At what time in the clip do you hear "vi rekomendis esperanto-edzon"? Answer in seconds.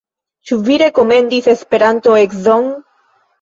0.69-2.67